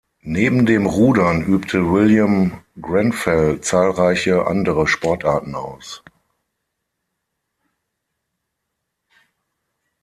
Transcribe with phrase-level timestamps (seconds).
[0.23, 6.01] Neben dem Rudern übte William Grenfell zahlreiche andere Sportarten aus.